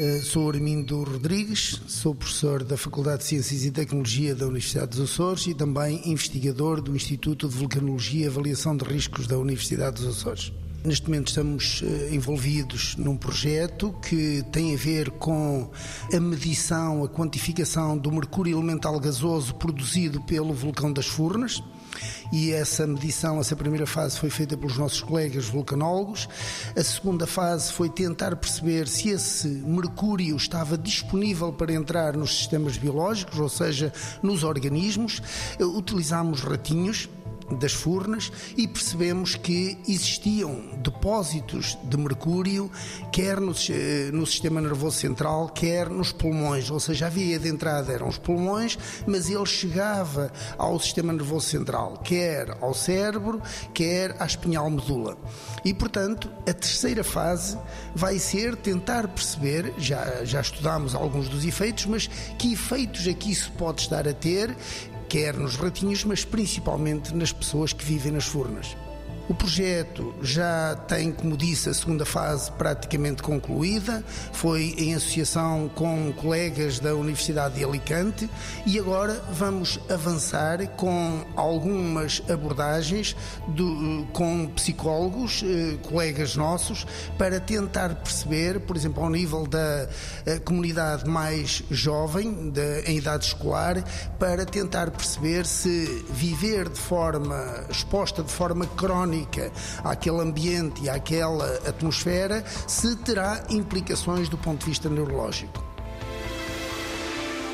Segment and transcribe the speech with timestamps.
[0.00, 5.10] Eh, sou Armindo Rodrigues, sou professor da Faculdade de Ciências e Tecnologia da Universidade dos
[5.10, 10.16] Açores e também investigador do Instituto de Vulcanologia e Avaliação de Riscos da Universidade dos
[10.16, 10.52] Açores.
[10.84, 15.68] Neste momento estamos eh, envolvidos num projeto que tem a ver com
[16.12, 21.60] a medição, a quantificação do mercúrio elemental gasoso produzido pelo vulcão das Furnas
[22.32, 26.28] e essa medição, essa primeira fase foi feita pelos nossos colegas vulcanólogos.
[26.76, 32.76] A segunda fase foi tentar perceber se esse mercúrio estava disponível para entrar nos sistemas
[32.76, 35.22] biológicos, ou seja, nos organismos.
[35.58, 37.08] Utilizámos ratinhos
[37.56, 42.70] das furnas e percebemos que existiam depósitos de mercúrio,
[43.12, 47.48] quer no, eh, no, sistema nervoso central, quer nos pulmões, ou seja, a via de
[47.48, 53.40] entrada eram os pulmões, mas ele chegava ao sistema nervoso central, quer ao cérebro,
[53.72, 55.16] quer à espinhal medula.
[55.64, 57.58] E, portanto, a terceira fase
[57.94, 62.06] vai ser tentar perceber, já, já estudámos alguns dos efeitos, mas
[62.38, 64.56] que efeitos aqui se pode estar a ter
[65.08, 68.76] quer nos ratinhos, mas principalmente nas pessoas que vivem nas furnas.
[69.28, 76.10] O projeto já tem, como disse, a segunda fase praticamente concluída, foi em associação com
[76.14, 78.28] colegas da Universidade de Alicante.
[78.64, 83.14] E agora vamos avançar com algumas abordagens
[83.48, 86.86] do, com psicólogos, eh, colegas nossos,
[87.18, 89.88] para tentar perceber, por exemplo, ao nível da
[90.24, 93.84] eh, comunidade mais jovem, de, em idade escolar,
[94.18, 99.17] para tentar perceber se viver de forma exposta de forma crónica
[99.82, 105.68] àquele ambiente e àquela atmosfera, se terá implicações do ponto de vista neurológico.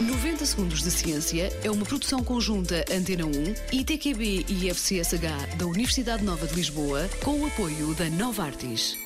[0.00, 3.30] 90 Segundos de Ciência é uma produção conjunta Antena 1,
[3.72, 8.98] ITQB e FCSH da Universidade Nova de Lisboa, com o apoio da Nova Artis.